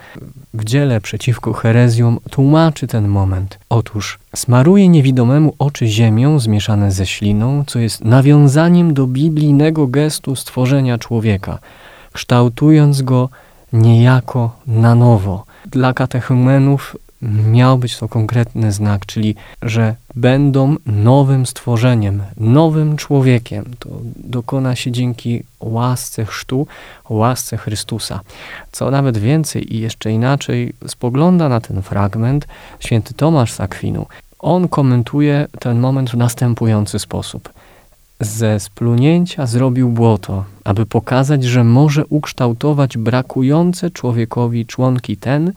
w 0.53 0.63
dziele 0.63 1.01
przeciwko 1.01 1.53
herezjom 1.53 2.19
tłumaczy 2.29 2.87
ten 2.87 3.07
moment. 3.07 3.59
Otóż 3.69 4.19
smaruje 4.35 4.87
niewidomemu 4.87 5.53
oczy 5.59 5.87
ziemią 5.87 6.39
zmieszane 6.39 6.91
ze 6.91 7.05
śliną, 7.05 7.63
co 7.67 7.79
jest 7.79 8.05
nawiązaniem 8.05 8.93
do 8.93 9.07
biblijnego 9.07 9.87
gestu 9.87 10.35
stworzenia 10.35 10.97
człowieka, 10.97 11.59
kształtując 12.13 13.01
go 13.01 13.29
niejako 13.73 14.55
na 14.67 14.95
nowo. 14.95 15.45
Dla 15.65 15.93
katechumenów 15.93 16.95
miał 17.51 17.77
być 17.77 17.97
to 17.97 18.07
konkretny 18.07 18.71
znak, 18.71 19.05
czyli 19.05 19.35
że 19.61 19.95
będą 20.15 20.75
nowym 20.85 21.45
stworzeniem, 21.45 22.23
nowym 22.37 22.97
człowiekiem. 22.97 23.65
To 23.79 23.89
dokona 24.15 24.75
się 24.75 24.91
dzięki 24.91 25.43
łasce 25.59 26.25
chrztu, 26.25 26.67
łasce 27.09 27.57
Chrystusa. 27.57 28.19
Co 28.71 28.91
nawet 28.91 29.17
więcej 29.17 29.75
i 29.75 29.79
jeszcze 29.79 30.11
inaczej 30.11 30.73
spogląda 30.87 31.49
na 31.49 31.61
ten 31.61 31.81
fragment 31.81 32.47
święty 32.79 33.13
Tomasz 33.13 33.53
z 33.53 33.61
Akwinu. 33.61 34.05
On 34.39 34.67
komentuje 34.67 35.47
ten 35.59 35.79
moment 35.79 36.09
w 36.09 36.17
następujący 36.17 36.99
sposób. 36.99 37.49
Ze 38.19 38.59
splunięcia 38.59 39.45
zrobił 39.45 39.89
błoto, 39.89 40.43
aby 40.63 40.85
pokazać, 40.85 41.43
że 41.43 41.63
może 41.63 42.05
ukształtować 42.05 42.97
brakujące 42.97 43.91
człowiekowi 43.91 44.65
członki 44.65 45.17
ten, 45.17 45.53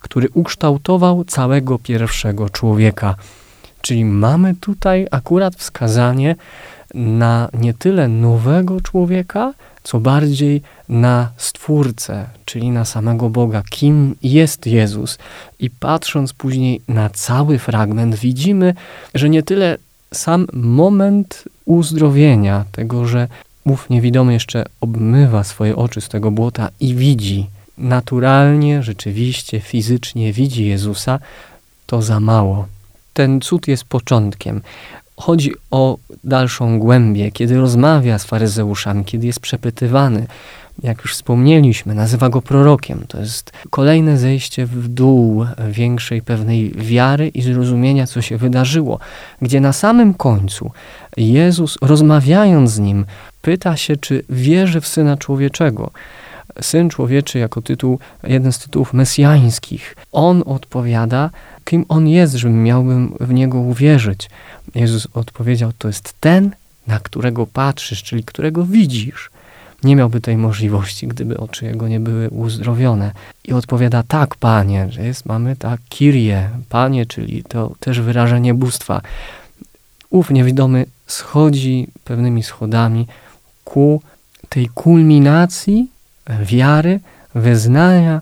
który 0.00 0.28
ukształtował 0.34 1.24
całego 1.24 1.78
pierwszego 1.78 2.50
człowieka. 2.50 3.14
Czyli 3.82 4.04
mamy 4.04 4.54
tutaj 4.54 5.06
akurat 5.10 5.56
wskazanie 5.56 6.36
na 6.94 7.48
nie 7.54 7.74
tyle 7.74 8.08
nowego 8.08 8.80
człowieka, 8.80 9.52
co 9.82 10.00
bardziej 10.00 10.62
na 10.88 11.30
Stwórcę, 11.36 12.26
czyli 12.44 12.70
na 12.70 12.84
samego 12.84 13.30
Boga, 13.30 13.62
kim 13.70 14.14
jest 14.22 14.66
Jezus. 14.66 15.18
I 15.58 15.70
patrząc 15.70 16.32
później 16.32 16.80
na 16.88 17.10
cały 17.10 17.58
fragment, 17.58 18.14
widzimy, 18.14 18.74
że 19.14 19.30
nie 19.30 19.42
tyle 19.42 19.78
sam 20.14 20.46
moment 20.52 21.44
uzdrowienia, 21.64 22.64
tego, 22.72 23.06
że 23.06 23.28
ów 23.64 23.90
niewidomy 23.90 24.32
jeszcze 24.32 24.64
obmywa 24.80 25.44
swoje 25.44 25.76
oczy 25.76 26.00
z 26.00 26.08
tego 26.08 26.30
błota 26.30 26.68
i 26.80 26.94
widzi, 26.94 27.46
naturalnie, 27.80 28.82
rzeczywiście, 28.82 29.60
fizycznie 29.60 30.32
widzi 30.32 30.66
Jezusa, 30.66 31.18
to 31.86 32.02
za 32.02 32.20
mało. 32.20 32.66
Ten 33.12 33.40
cud 33.40 33.68
jest 33.68 33.84
początkiem. 33.84 34.62
Chodzi 35.16 35.52
o 35.70 35.96
dalszą 36.24 36.78
głębię, 36.78 37.32
kiedy 37.32 37.56
rozmawia 37.56 38.18
z 38.18 38.24
faryzeuszami, 38.24 39.04
kiedy 39.04 39.26
jest 39.26 39.40
przepytywany. 39.40 40.26
Jak 40.82 41.02
już 41.02 41.12
wspomnieliśmy, 41.14 41.94
nazywa 41.94 42.28
go 42.28 42.42
prorokiem. 42.42 43.04
To 43.08 43.20
jest 43.20 43.52
kolejne 43.70 44.18
zejście 44.18 44.66
w 44.66 44.88
dół 44.88 45.46
większej 45.70 46.22
pewnej 46.22 46.70
wiary 46.70 47.28
i 47.28 47.42
zrozumienia, 47.42 48.06
co 48.06 48.22
się 48.22 48.36
wydarzyło, 48.36 48.98
gdzie 49.42 49.60
na 49.60 49.72
samym 49.72 50.14
końcu 50.14 50.70
Jezus, 51.16 51.78
rozmawiając 51.82 52.70
z 52.70 52.78
nim, 52.78 53.06
pyta 53.42 53.76
się, 53.76 53.96
czy 53.96 54.24
wierzy 54.28 54.80
w 54.80 54.88
Syna 54.88 55.16
Człowieczego. 55.16 55.90
Syn 56.60 56.88
Człowieczy 56.88 57.38
jako 57.38 57.62
tytuł, 57.62 57.98
jeden 58.22 58.52
z 58.52 58.58
tytułów 58.58 58.92
mesjańskich. 58.92 59.96
On 60.12 60.42
odpowiada, 60.46 61.30
kim 61.64 61.84
on 61.88 62.08
jest, 62.08 62.34
żebym 62.34 62.64
miałbym 62.64 63.14
w 63.20 63.32
niego 63.32 63.58
uwierzyć. 63.58 64.30
Jezus 64.74 65.08
odpowiedział, 65.14 65.72
to 65.78 65.88
jest 65.88 66.14
ten, 66.20 66.50
na 66.86 67.00
którego 67.00 67.46
patrzysz, 67.46 68.02
czyli 68.02 68.24
którego 68.24 68.64
widzisz. 68.64 69.30
Nie 69.84 69.96
miałby 69.96 70.20
tej 70.20 70.36
możliwości, 70.36 71.08
gdyby 71.08 71.36
oczy 71.36 71.64
jego 71.64 71.88
nie 71.88 72.00
były 72.00 72.28
uzdrowione. 72.28 73.12
I 73.44 73.52
odpowiada, 73.52 74.02
tak, 74.02 74.36
panie, 74.36 74.86
że 74.90 75.02
jest, 75.02 75.26
mamy 75.26 75.56
tak, 75.56 75.80
kirie, 75.88 76.50
panie, 76.68 77.06
czyli 77.06 77.42
to 77.42 77.72
też 77.80 78.00
wyrażenie 78.00 78.54
bóstwa. 78.54 79.00
Ów 80.10 80.30
niewidomy 80.30 80.86
schodzi 81.06 81.88
pewnymi 82.04 82.42
schodami 82.42 83.06
ku 83.64 84.02
tej 84.48 84.68
kulminacji 84.74 85.88
wiary, 86.28 87.00
wyznania 87.34 88.20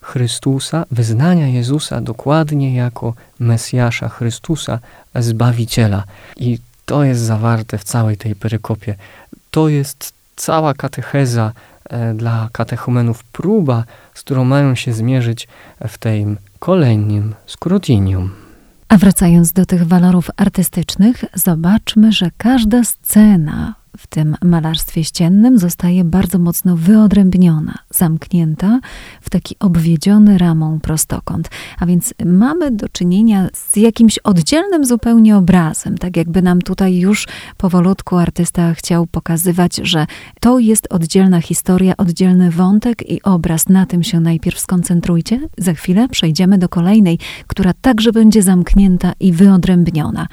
Chrystusa, 0.00 0.84
wyznania 0.90 1.48
Jezusa 1.48 2.00
dokładnie 2.00 2.74
jako 2.74 3.14
Mesjasza 3.38 4.08
Chrystusa, 4.08 4.78
Zbawiciela. 5.14 6.04
I 6.36 6.58
to 6.84 7.04
jest 7.04 7.20
zawarte 7.20 7.78
w 7.78 7.84
całej 7.84 8.16
tej 8.16 8.34
perykopie. 8.34 8.94
to 9.50 9.68
jest 9.68 10.12
cała 10.36 10.74
katecheza 10.74 11.52
e, 11.90 12.14
dla 12.14 12.48
katechumenów, 12.52 13.24
próba, 13.24 13.84
z 14.14 14.20
którą 14.20 14.44
mają 14.44 14.74
się 14.74 14.92
zmierzyć 14.92 15.48
w 15.88 15.98
tym 15.98 16.36
kolejnym 16.58 17.34
scrutinium. 17.46 18.30
A 18.88 18.96
wracając 18.96 19.52
do 19.52 19.66
tych 19.66 19.86
walorów 19.86 20.30
artystycznych, 20.36 21.24
zobaczmy, 21.34 22.12
że 22.12 22.30
każda 22.38 22.84
scena 22.84 23.74
w 23.98 24.06
tym 24.06 24.36
malarstwie 24.44 25.04
ściennym 25.04 25.58
zostaje 25.58 26.04
bardzo 26.04 26.38
mocno 26.38 26.76
wyodrębniona, 26.76 27.78
zamknięta 27.90 28.80
w 29.20 29.30
taki 29.30 29.56
obwiedziony 29.60 30.38
ramą 30.38 30.80
prostokąt. 30.80 31.50
A 31.78 31.86
więc 31.86 32.14
mamy 32.24 32.70
do 32.70 32.88
czynienia 32.88 33.48
z 33.52 33.76
jakimś 33.76 34.18
oddzielnym 34.18 34.84
zupełnie 34.84 35.36
obrazem, 35.36 35.98
tak 35.98 36.16
jakby 36.16 36.42
nam 36.42 36.62
tutaj 36.62 36.98
już 36.98 37.28
powolutku 37.56 38.16
artysta 38.16 38.74
chciał 38.74 39.06
pokazywać, 39.06 39.76
że 39.76 40.06
to 40.40 40.58
jest 40.58 40.86
oddzielna 40.90 41.40
historia, 41.40 41.96
oddzielny 41.96 42.50
wątek 42.50 43.10
i 43.10 43.22
obraz. 43.22 43.68
Na 43.68 43.86
tym 43.86 44.02
się 44.02 44.20
najpierw 44.20 44.58
skoncentrujcie. 44.58 45.40
Za 45.58 45.74
chwilę 45.74 46.08
przejdziemy 46.08 46.58
do 46.58 46.68
kolejnej, 46.68 47.18
która 47.46 47.72
także 47.80 48.12
będzie 48.12 48.42
zamknięta 48.42 49.12
i 49.20 49.32
wyodrębniona. 49.32 50.26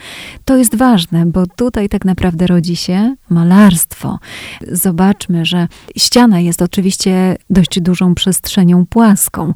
To 0.46 0.58
jest 0.58 0.75
ważne, 0.75 1.25
bo 1.25 1.46
tutaj 1.48 1.89
tak 1.89 2.05
naprawdę 2.05 2.48
rodzi 2.48 2.75
się 2.75 3.15
malarstwo 3.29 3.53
malarstwo. 3.54 4.20
Zobaczmy, 4.72 5.46
że 5.46 5.68
ściana 5.98 6.40
jest 6.40 6.62
oczywiście 6.62 7.36
dość 7.50 7.82
dużą 7.82 8.16
przestrzenią 8.16 8.86
płaską 8.86 9.54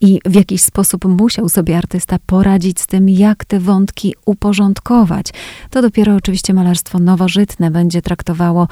i 0.00 0.20
w 0.24 0.34
jakiś 0.34 0.62
sposób 0.62 1.04
musiał 1.04 1.48
sobie 1.48 1.78
artysta 1.78 2.16
poradzić 2.26 2.80
z 2.80 2.86
tym, 2.86 3.08
jak 3.08 3.44
te 3.44 3.60
wątki 3.60 4.14
uporządkować. 4.26 5.26
To 5.70 5.82
dopiero 5.82 6.14
oczywiście 6.14 6.54
malarstwo 6.54 6.98
nowożytne 6.98 7.70
będzie 7.70 8.02
traktowało 8.02 8.68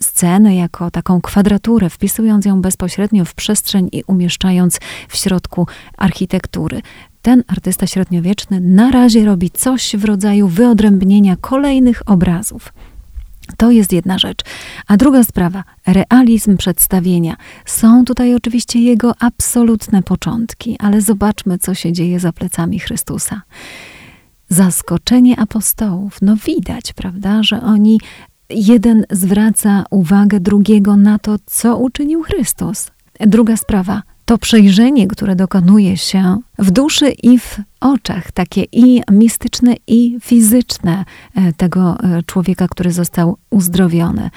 scenę 0.00 0.56
jako 0.56 0.90
taką 0.90 1.20
kwadraturę, 1.20 1.90
wpisując 1.90 2.44
ją 2.44 2.62
bezpośrednio 2.62 3.24
w 3.24 3.34
przestrzeń 3.34 3.88
i 3.92 4.02
umieszczając 4.06 4.80
w 5.08 5.16
środku 5.16 5.66
architektury 5.98 6.82
ten 7.22 7.44
artysta 7.48 7.86
średniowieczny 7.86 8.60
na 8.60 8.90
razie 8.90 9.24
robi 9.24 9.50
coś 9.50 9.96
w 9.96 10.04
rodzaju 10.04 10.48
wyodrębnienia 10.48 11.36
kolejnych 11.40 12.02
obrazów. 12.06 12.72
To 13.56 13.70
jest 13.70 13.92
jedna 13.92 14.18
rzecz. 14.18 14.38
A 14.86 14.96
druga 14.96 15.24
sprawa, 15.24 15.64
realizm 15.86 16.56
przedstawienia. 16.56 17.36
Są 17.64 18.04
tutaj 18.04 18.34
oczywiście 18.34 18.80
jego 18.80 19.14
absolutne 19.18 20.02
początki, 20.02 20.76
ale 20.78 21.00
zobaczmy, 21.00 21.58
co 21.58 21.74
się 21.74 21.92
dzieje 21.92 22.20
za 22.20 22.32
plecami 22.32 22.78
Chrystusa. 22.78 23.42
Zaskoczenie 24.48 25.40
apostołów. 25.40 26.18
No 26.22 26.36
widać, 26.36 26.92
prawda, 26.92 27.42
że 27.42 27.60
oni 27.60 28.00
jeden 28.50 29.04
zwraca 29.10 29.84
uwagę 29.90 30.40
drugiego 30.40 30.96
na 30.96 31.18
to, 31.18 31.36
co 31.46 31.76
uczynił 31.76 32.22
Chrystus. 32.22 32.90
Druga 33.20 33.56
sprawa, 33.56 34.02
to 34.24 34.38
przejrzenie, 34.38 35.08
które 35.08 35.36
dokonuje 35.36 35.96
się 35.96 36.38
w 36.58 36.70
duszy 36.70 37.10
i 37.10 37.38
w 37.38 37.60
oczach, 37.80 38.32
takie 38.32 38.64
i 38.72 39.02
mistyczne, 39.10 39.74
i 39.86 40.18
fizyczne 40.22 41.04
e, 41.34 41.52
tego 41.52 41.96
e, 42.00 42.22
człowieka, 42.22 42.68
który 42.68 42.92
został 42.92 43.36
uzdrowiony. 43.50 44.30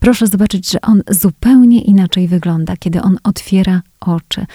Proszę 0.00 0.26
zobaczyć, 0.26 0.70
że 0.70 0.80
on 0.80 1.02
zupełnie 1.10 1.82
inaczej 1.82 2.28
wygląda, 2.28 2.76
kiedy 2.76 3.02
on 3.02 3.18
otwiera 3.24 3.82
oczy 4.00 4.46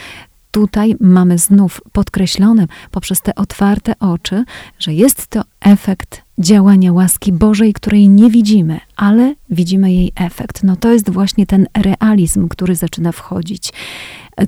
tutaj 0.52 0.96
mamy 1.00 1.38
znów 1.38 1.82
podkreślone 1.92 2.68
poprzez 2.92 3.22
te 3.22 3.36
otwarte 3.36 3.94
oczy, 4.00 4.44
że 4.80 4.94
jest 4.94 5.28
to 5.28 5.42
efekt 5.68 6.22
działania 6.38 6.94
łaski 6.94 7.32
Bożej, 7.34 7.74
której 7.74 8.10
nie 8.10 8.30
widzimy, 8.30 8.80
ale 8.96 9.36
widzimy 9.50 9.94
jej 9.94 10.12
efekt. 10.16 10.64
No 10.64 10.76
to 10.76 10.92
jest 10.92 11.10
właśnie 11.10 11.46
ten 11.46 11.68
realizm, 11.78 12.48
który 12.48 12.76
zaczyna 12.76 13.12
wchodzić. 13.12 13.74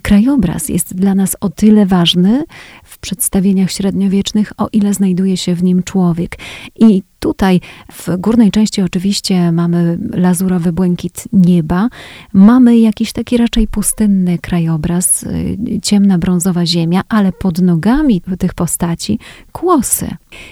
Krajobraz 0.01 0.69
jest 0.69 0.95
dla 0.95 1.15
nas 1.15 1.35
o 1.41 1.49
tyle 1.49 1.85
ważny 1.85 2.43
w 2.83 2.97
przedstawieniach 2.97 3.71
średniowiecznych, 3.71 4.53
o 4.57 4.67
ile 4.71 4.93
znajduje 4.93 5.37
się 5.37 5.55
w 5.55 5.63
nim 5.63 5.83
człowiek. 5.83 6.37
I 6.75 7.03
tutaj 7.19 7.61
w 7.91 8.17
górnej 8.17 8.51
części 8.51 8.81
oczywiście 8.81 9.51
mamy 9.51 9.99
lazurowy 10.13 10.73
błękit 10.73 11.23
nieba, 11.33 11.89
mamy 12.33 12.77
jakiś 12.79 13.11
taki 13.11 13.37
raczej 13.37 13.67
pustynny 13.67 14.37
krajobraz, 14.37 15.23
y, 15.23 15.57
ciemna 15.83 16.17
brązowa 16.17 16.65
ziemia, 16.65 17.01
ale 17.09 17.31
pod 17.31 17.61
nogami 17.61 18.21
tych 18.39 18.53
postaci 18.53 19.19
kłosy. 19.51 20.07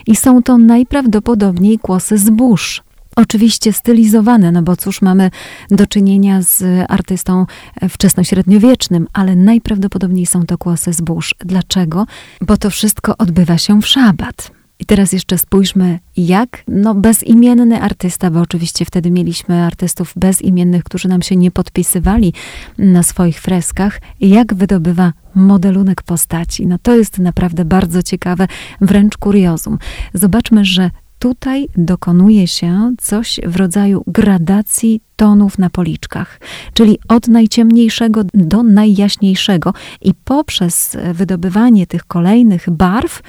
I 0.07 0.15
są 0.15 0.43
to 0.43 0.57
najprawdopodobniej 0.57 1.79
kłosy 1.79 2.17
zbóż 2.17 2.83
oczywiście 3.17 3.73
stylizowane, 3.73 4.51
no 4.51 4.61
bo 4.61 4.75
cóż 4.75 5.01
mamy 5.01 5.31
do 5.71 5.87
czynienia 5.87 6.41
z 6.41 6.63
artystą 6.89 7.45
wczesnośredniowiecznym, 7.89 9.07
ale 9.13 9.35
najprawdopodobniej 9.35 10.25
są 10.25 10.45
to 10.45 10.57
kłosy 10.57 10.93
zbóż. 10.93 11.35
Dlaczego? 11.39 12.05
Bo 12.41 12.57
to 12.57 12.69
wszystko 12.69 13.17
odbywa 13.17 13.57
się 13.57 13.81
w 13.81 13.87
szabat. 13.87 14.56
I 14.79 14.85
teraz 14.85 15.11
jeszcze 15.11 15.37
spójrzmy, 15.37 15.99
jak 16.17 16.63
no, 16.67 16.95
bezimienny 16.95 17.81
artysta, 17.81 18.31
bo 18.31 18.41
oczywiście 18.41 18.85
wtedy 18.85 19.11
mieliśmy 19.11 19.63
artystów 19.63 20.13
bezimiennych, 20.15 20.83
którzy 20.83 21.07
nam 21.07 21.21
się 21.21 21.35
nie 21.35 21.51
podpisywali 21.51 22.33
na 22.77 23.03
swoich 23.03 23.41
freskach, 23.41 24.01
jak 24.21 24.53
wydobywa 24.53 25.13
modelunek 25.35 26.01
postaci. 26.01 26.67
No 26.67 26.77
to 26.81 26.95
jest 26.95 27.19
naprawdę 27.19 27.65
bardzo 27.65 28.03
ciekawe, 28.03 28.47
wręcz 28.81 29.17
kuriozum. 29.17 29.77
Zobaczmy, 30.13 30.65
że 30.65 30.91
tutaj 31.19 31.67
dokonuje 31.77 32.47
się 32.47 32.91
coś 32.97 33.39
w 33.47 33.55
rodzaju 33.55 34.03
gradacji 34.07 35.01
tonów 35.15 35.57
na 35.57 35.69
policzkach, 35.69 36.39
czyli 36.73 36.99
od 37.07 37.27
najciemniejszego 37.27 38.21
do 38.33 38.63
najjaśniejszego, 38.63 39.73
i 40.01 40.13
poprzez 40.13 40.97
wydobywanie 41.13 41.87
tych 41.87 42.05
kolejnych 42.05 42.69
barw, 42.69 43.21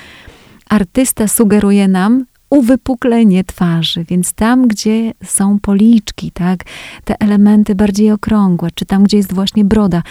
artysta 0.68 1.28
sugeruje 1.28 1.88
nam 1.88 2.24
uwypuklenie 2.50 3.44
twarzy, 3.44 4.04
więc 4.04 4.32
tam, 4.32 4.68
gdzie 4.68 5.12
są 5.24 5.58
policzki, 5.58 6.30
tak, 6.30 6.64
te 7.04 7.20
elementy 7.20 7.74
bardziej 7.74 8.12
okrągłe, 8.12 8.68
czy 8.74 8.86
tam, 8.86 9.04
gdzie 9.04 9.16
jest 9.16 9.34
właśnie 9.34 9.64
broda, 9.64 10.02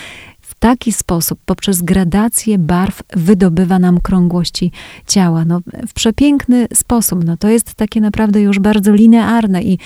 taki 0.59 0.91
sposób, 0.91 1.39
poprzez 1.45 1.81
gradację 1.81 2.57
barw, 2.57 3.01
wydobywa 3.13 3.79
nam 3.79 3.99
krągłości 4.01 4.71
ciała. 5.07 5.45
No, 5.45 5.61
w 5.87 5.93
przepiękny 5.93 6.67
sposób. 6.73 7.23
No, 7.25 7.37
to 7.37 7.49
jest 7.49 7.73
takie 7.73 8.01
naprawdę 8.01 8.41
już 8.41 8.59
bardzo 8.59 8.93
linearne 8.93 9.63
i 9.63 9.79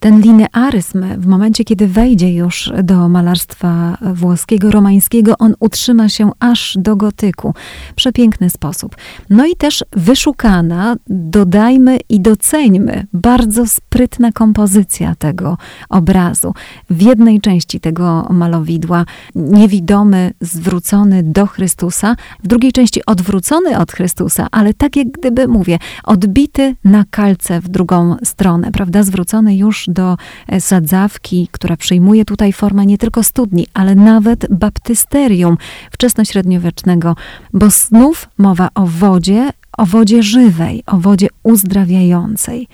ten 0.00 0.20
linearyzm, 0.20 1.04
w 1.18 1.26
momencie, 1.26 1.64
kiedy 1.64 1.86
wejdzie 1.86 2.34
już 2.34 2.72
do 2.82 3.08
malarstwa 3.08 3.98
włoskiego, 4.14 4.70
romańskiego, 4.70 5.34
on 5.38 5.54
utrzyma 5.60 6.08
się 6.08 6.30
aż 6.38 6.78
do 6.80 6.96
gotyku. 6.96 7.54
Przepiękny 7.96 8.50
sposób. 8.50 8.96
No 9.30 9.46
i 9.46 9.56
też 9.56 9.84
wyszukana, 9.92 10.96
dodajmy 11.06 11.98
i 12.08 12.20
doceńmy, 12.20 13.06
bardzo 13.12 13.66
sprytna 13.66 14.32
kompozycja 14.32 15.14
tego 15.14 15.58
obrazu. 15.88 16.54
W 16.90 17.02
jednej 17.02 17.40
części 17.40 17.80
tego 17.80 18.26
malowidła 18.30 19.04
niewidomy, 19.34 20.32
zwrócony 20.40 21.22
do 21.22 21.46
Chrystusa, 21.46 22.16
w 22.42 22.48
drugiej 22.48 22.72
części 22.72 23.06
odwrócony 23.06 23.78
od 23.78 23.92
Chrystusa, 23.92 24.46
ale 24.50 24.74
tak 24.74 24.96
jak 24.96 25.10
gdyby, 25.10 25.48
mówię, 25.48 25.78
odbity 26.04 26.76
na 26.84 27.04
kalce 27.10 27.60
w 27.60 27.68
drugą 27.68 28.16
stronę, 28.24 28.72
prawda, 28.72 29.02
zwrócony 29.02 29.56
już 29.56 29.89
do 29.90 30.16
e, 30.48 30.60
sadzawki, 30.60 31.48
która 31.52 31.76
przyjmuje 31.76 32.24
tutaj 32.24 32.52
formę 32.52 32.86
nie 32.86 32.98
tylko 32.98 33.22
studni, 33.22 33.66
ale 33.74 33.94
nawet 33.94 34.46
baptysterium 34.50 35.56
wczesnośredniowiecznego, 35.90 37.16
bo 37.52 37.70
znów 37.70 38.28
mowa 38.38 38.68
o 38.74 38.86
wodzie, 38.86 39.50
o 39.78 39.86
wodzie 39.86 40.22
żywej, 40.22 40.82
o 40.86 40.96
wodzie 40.96 41.28
uzdrawiającej. 41.42 42.68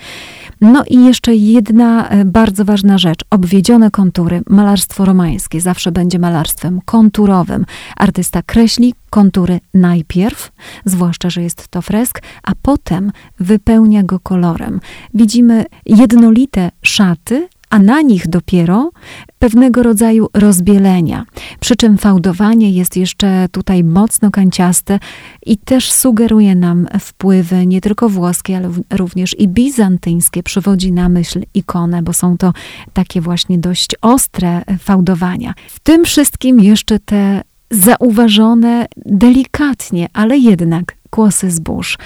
No 0.60 0.84
i 0.90 1.04
jeszcze 1.04 1.34
jedna 1.34 2.08
e, 2.08 2.24
bardzo 2.24 2.64
ważna 2.64 2.98
rzecz. 2.98 3.24
Obwiedzione 3.30 3.90
kontury. 3.90 4.42
Malarstwo 4.48 5.04
romańskie 5.04 5.60
zawsze 5.60 5.92
będzie 5.92 6.18
malarstwem 6.18 6.80
konturowym. 6.84 7.64
Artysta 7.96 8.42
kreśli 8.42 8.94
kontury 9.10 9.60
najpierw, 9.74 10.52
zwłaszcza, 10.84 11.30
że 11.30 11.42
jest 11.42 11.68
to 11.68 11.82
fresk, 11.82 12.22
a 12.42 12.52
potem 12.62 13.12
wypełnia 13.40 14.02
go 14.02 14.20
kolorem. 14.20 14.80
Widzimy 15.14 15.64
jednolite 15.86 16.70
szaty, 16.82 17.48
a 17.70 17.78
na 17.78 18.02
nich 18.02 18.28
dopiero 18.28 18.90
pewnego 19.38 19.82
rodzaju 19.82 20.28
rozbielenia. 20.34 21.24
Przy 21.60 21.76
czym 21.76 21.98
fałdowanie 21.98 22.70
jest 22.70 22.96
jeszcze 22.96 23.46
tutaj 23.52 23.84
mocno 23.84 24.30
kanciaste 24.30 24.98
i 25.46 25.58
też 25.58 25.92
sugeruje 25.92 26.54
nam 26.54 26.86
wpływy 27.00 27.66
nie 27.66 27.80
tylko 27.80 28.08
włoskie, 28.08 28.56
ale 28.56 28.70
również 28.92 29.38
i 29.38 29.48
bizantyńskie. 29.48 30.42
Przywodzi 30.42 30.92
na 30.92 31.08
myśl 31.08 31.42
ikonę, 31.54 32.02
bo 32.02 32.12
są 32.12 32.36
to 32.38 32.52
takie 32.92 33.20
właśnie 33.20 33.58
dość 33.58 33.90
ostre 34.02 34.62
fałdowania. 34.78 35.54
W 35.68 35.80
tym 35.80 36.04
wszystkim 36.04 36.60
jeszcze 36.60 36.98
te 36.98 37.42
zauważone 37.70 38.86
delikatnie, 39.06 40.08
ale 40.12 40.38
jednak 40.38 40.96
kłosy 41.10 41.50
zbóż. 41.50 41.98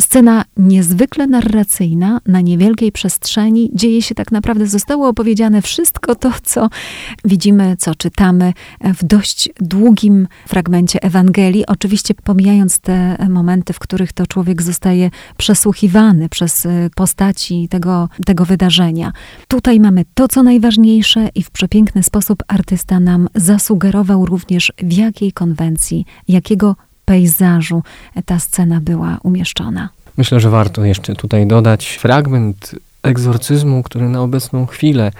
Scena 0.00 0.44
niezwykle 0.56 1.26
narracyjna, 1.26 2.20
na 2.26 2.40
niewielkiej 2.40 2.92
przestrzeni. 2.92 3.70
Dzieje 3.74 4.02
się 4.02 4.14
tak 4.14 4.32
naprawdę, 4.32 4.66
zostało 4.66 5.08
opowiedziane 5.08 5.62
wszystko 5.62 6.14
to, 6.14 6.32
co 6.42 6.68
widzimy, 7.24 7.76
co 7.78 7.94
czytamy 7.94 8.52
w 8.80 9.04
dość 9.04 9.48
długim 9.60 10.28
fragmencie 10.48 11.02
Ewangelii. 11.02 11.66
Oczywiście 11.66 12.14
pomijając 12.14 12.78
te 12.78 13.26
momenty, 13.30 13.72
w 13.72 13.78
których 13.78 14.12
to 14.12 14.26
człowiek 14.26 14.62
zostaje 14.62 15.10
przesłuchiwany 15.36 16.28
przez 16.28 16.66
postaci 16.94 17.68
tego, 17.68 18.08
tego 18.26 18.44
wydarzenia. 18.44 19.12
Tutaj 19.48 19.80
mamy 19.80 20.04
to, 20.14 20.28
co 20.28 20.42
najważniejsze 20.42 21.28
i 21.34 21.42
w 21.42 21.50
przepiękny 21.50 22.02
sposób 22.02 22.42
artysta 22.48 23.00
nam 23.00 23.28
zasugerował 23.34 24.26
również, 24.26 24.72
w 24.78 24.92
jakiej 24.92 25.32
konwencji, 25.32 26.04
jakiego 26.28 26.76
pejzażu 27.10 27.82
ta 28.26 28.38
scena 28.38 28.80
była 28.80 29.18
umieszczona. 29.22 29.88
Myślę, 30.16 30.40
że 30.40 30.50
warto 30.50 30.84
jeszcze 30.84 31.14
tutaj 31.14 31.46
dodać 31.46 31.88
fragment 31.88 32.74
egzorcyzmu, 33.02 33.82
który 33.82 34.08
na 34.08 34.20
obecną 34.20 34.66
chwilę 34.66 35.12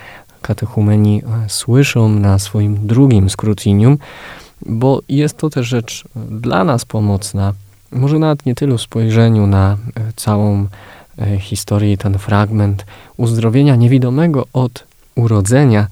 katechumeni 0.42 1.22
e, 1.22 1.48
słyszą 1.48 2.08
na 2.08 2.38
swoim 2.38 2.86
drugim 2.86 3.30
skrócinium, 3.30 3.98
bo 4.66 5.00
jest 5.08 5.36
to 5.36 5.50
też 5.50 5.66
rzecz 5.66 6.04
dla 6.30 6.64
nas 6.64 6.84
pomocna, 6.84 7.52
może 7.92 8.18
nawet 8.18 8.46
nie 8.46 8.54
tylu 8.54 8.78
spojrzeniu 8.78 9.46
na 9.46 9.76
e, 9.94 10.12
całą 10.16 10.66
e, 11.18 11.38
historię, 11.38 11.96
ten 11.96 12.18
fragment 12.18 12.86
uzdrowienia 13.16 13.76
niewidomego 13.76 14.46
od 14.52 14.84
urodzenia, 15.14 15.86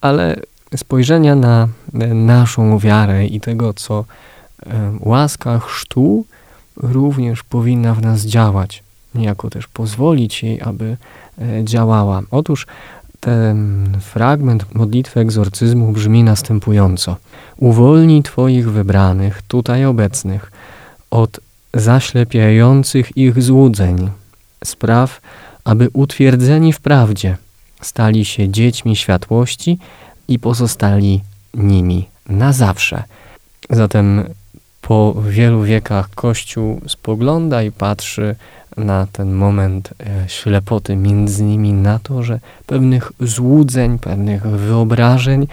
ale 0.00 0.36
spojrzenia 0.76 1.34
na 1.34 1.68
naszą 2.14 2.78
wiarę 2.78 3.26
i 3.26 3.40
tego, 3.40 3.74
co 3.74 4.04
łaska 5.00 5.58
chrztu 5.58 6.24
również 6.76 7.42
powinna 7.42 7.94
w 7.94 8.02
nas 8.02 8.20
działać, 8.20 8.82
niejako 9.14 9.50
też 9.50 9.66
pozwolić 9.68 10.42
jej, 10.42 10.62
aby 10.62 10.96
e, 11.38 11.64
działała. 11.64 12.22
Otóż 12.30 12.66
ten 13.20 13.88
fragment 14.00 14.74
modlitwy 14.74 15.20
egzorcyzmu 15.20 15.92
brzmi 15.92 16.24
następująco. 16.24 17.16
Uwolnij 17.56 18.22
Twoich 18.22 18.70
wybranych, 18.70 19.42
tutaj 19.48 19.84
obecnych, 19.84 20.52
od 21.10 21.40
zaślepiających 21.74 23.16
ich 23.16 23.42
złudzeń. 23.42 24.10
Spraw, 24.64 25.20
aby 25.64 25.88
utwierdzeni 25.92 26.72
w 26.72 26.80
prawdzie 26.80 27.36
stali 27.80 28.24
się 28.24 28.48
dziećmi 28.48 28.96
światłości 28.96 29.78
i 30.28 30.38
pozostali 30.38 31.20
nimi 31.54 32.08
na 32.28 32.52
zawsze. 32.52 33.02
Zatem 33.70 34.24
po 34.88 35.14
wielu 35.28 35.62
wiekach 35.62 36.10
Kościół 36.10 36.80
spogląda 36.86 37.62
i 37.62 37.72
patrzy 37.72 38.36
na 38.76 39.06
ten 39.12 39.32
moment 39.32 39.94
e, 40.00 40.28
ślepoty, 40.28 40.96
między 40.96 41.44
nimi 41.44 41.72
na 41.72 41.98
to, 41.98 42.22
że 42.22 42.40
pewnych 42.66 43.12
złudzeń, 43.20 43.98
pewnych 43.98 44.42
wyobrażeń, 44.42 45.46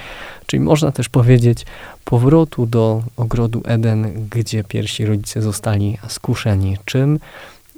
czyli 0.46 0.60
można 0.60 0.92
też 0.92 1.10
powiedzieć 1.10 1.66
powrotu 2.06 2.66
do 2.66 3.04
ogrodu 3.18 3.62
Eden, 3.66 4.28
gdzie 4.32 4.64
pierwsi 4.64 5.06
rodzice 5.06 5.42
zostali 5.42 5.98
skuszeni. 6.08 6.78
Czym? 6.86 7.20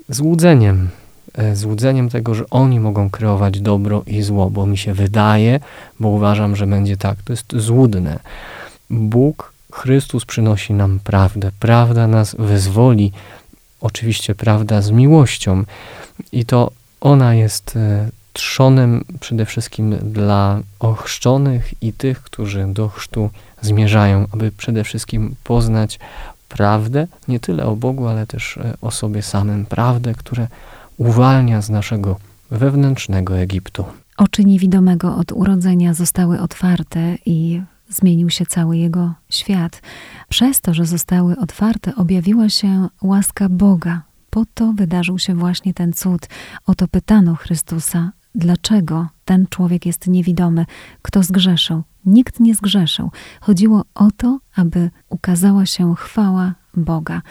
Złudzeniem. 0.10 0.90
E, 1.34 1.56
złudzeniem 1.56 2.10
tego, 2.10 2.36
że 2.36 2.44
oni 2.50 2.80
mogą 2.80 3.10
kreować 3.10 3.62
dobro 3.62 4.04
i 4.08 4.22
zło, 4.22 4.50
bo 4.50 4.66
mi 4.66 4.78
się 4.78 4.94
wydaje, 4.94 5.60
bo 6.00 6.08
uważam, 6.08 6.56
że 6.56 6.68
będzie 6.68 6.98
tak. 6.98 7.18
To 7.24 7.34
jest 7.34 7.56
złudne. 7.56 8.20
Bóg 8.90 9.53
Chrystus 9.74 10.26
przynosi 10.26 10.74
nam 10.74 11.00
prawdę. 11.04 11.52
Prawda 11.60 12.08
nas 12.08 12.36
wyzwoli. 12.40 13.12
Oczywiście 13.82 14.36
prawda 14.36 14.82
z 14.82 14.92
miłością. 14.92 15.64
I 16.32 16.46
to 16.46 16.72
ona 17.02 17.36
jest 17.36 17.76
e, 17.76 18.10
trzonem 18.34 19.04
przede 19.20 19.46
wszystkim 19.46 19.98
dla 19.98 20.60
ochrzczonych 20.80 21.74
i 21.82 21.94
tych, 21.94 22.22
którzy 22.22 22.66
do 22.68 22.90
chrztu 22.90 23.30
zmierzają, 23.62 24.28
aby 24.32 24.52
przede 24.52 24.84
wszystkim 24.84 25.36
poznać 25.44 26.00
prawdę, 26.50 27.08
nie 27.28 27.40
tyle 27.40 27.66
o 27.66 27.76
Bogu, 27.76 28.08
ale 28.08 28.28
też 28.28 28.58
e, 28.58 28.74
o 28.82 28.92
sobie 28.92 29.22
samym. 29.22 29.66
Prawdę, 29.66 30.14
która 30.14 30.48
uwalnia 30.98 31.62
z 31.62 31.70
naszego 31.70 32.20
wewnętrznego 32.52 33.38
Egiptu. 33.38 33.86
Oczy 34.18 34.46
niewidomego 34.46 35.16
od 35.16 35.32
urodzenia 35.32 35.94
zostały 35.94 36.40
otwarte 36.40 37.16
i 37.26 37.62
zmienił 37.90 38.30
się 38.30 38.46
cały 38.46 38.78
jego 38.78 39.14
świat. 39.30 39.82
Przez 40.30 40.62
to, 40.62 40.74
że 40.74 40.86
zostały 40.86 41.38
otwarte, 41.38 41.96
objawiła 41.96 42.50
się 42.50 42.88
łaska 43.02 43.50
Boga. 43.50 44.02
Po 44.30 44.46
to 44.54 44.74
wydarzył 44.74 45.20
się 45.20 45.36
właśnie 45.36 45.74
ten 45.74 45.94
cud. 45.94 46.28
Oto 46.66 46.88
pytano 46.88 47.36
Chrystusa, 47.36 48.12
dlaczego 48.36 49.08
ten 49.26 49.48
człowiek 49.48 49.86
jest 49.86 50.08
niewidomy, 50.08 50.66
kto 51.02 51.24
zgrzeszył. 51.24 51.84
Nikt 52.06 52.40
nie 52.40 52.56
zgrzeszył. 52.56 53.12
Chodziło 53.42 53.86
o 53.96 54.12
to, 54.18 54.40
aby 54.56 54.90
ukazała 55.10 55.66
się 55.66 55.96
chwała 55.96 56.56
Boga. 56.74 57.22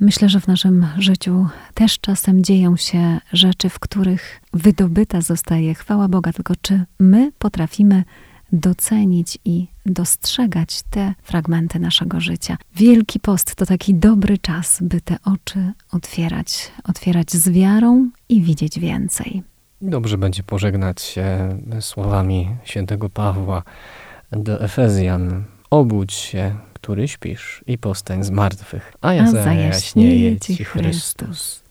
Myślę, 0.00 0.28
że 0.28 0.40
w 0.40 0.48
naszym 0.48 0.86
życiu 0.98 1.46
też 1.74 2.00
czasem 2.00 2.44
dzieją 2.44 2.76
się 2.76 3.20
rzeczy, 3.32 3.68
w 3.68 3.78
których 3.78 4.40
wydobyta 4.52 5.20
zostaje 5.20 5.74
chwała 5.74 6.08
Boga, 6.08 6.32
tylko 6.32 6.54
czy 6.62 6.84
my 6.98 7.32
potrafimy 7.38 8.04
docenić 8.52 9.38
i 9.44 9.66
dostrzegać 9.86 10.82
te 10.90 11.14
fragmenty 11.22 11.78
naszego 11.78 12.20
życia. 12.20 12.56
Wielki 12.76 13.20
Post 13.20 13.54
to 13.54 13.66
taki 13.66 13.94
dobry 13.94 14.38
czas, 14.38 14.78
by 14.80 15.00
te 15.00 15.16
oczy 15.24 15.72
otwierać, 15.92 16.72
otwierać 16.84 17.32
z 17.32 17.48
wiarą 17.48 18.10
i 18.28 18.42
widzieć 18.42 18.78
więcej. 18.78 19.42
Dobrze 19.82 20.18
będzie 20.18 20.42
pożegnać 20.42 21.02
się 21.02 21.58
słowami 21.80 22.48
świętego 22.64 23.10
Pawła 23.10 23.62
do 24.32 24.60
Efezjan. 24.60 25.44
Obudź 25.70 26.12
się, 26.12 26.54
który 26.74 27.08
śpisz 27.08 27.64
i 27.66 27.78
postań 27.78 28.24
z 28.24 28.30
martwych, 28.30 28.92
a 29.00 29.12
ja 29.12 29.22
a 29.22 29.30
zajaśnieje 29.30 30.40
Ci 30.40 30.64
Chrystus. 30.64 31.62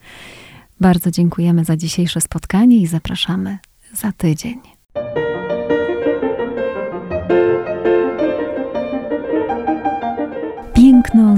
Bardzo 0.82 1.12
dziękujemy 1.12 1.66
za 1.66 1.78
dzisiejsze 1.78 2.22
spotkanie 2.22 2.78
i 2.78 2.88
zapraszamy 2.88 3.58
za 3.94 4.12
tydzień. 4.12 4.77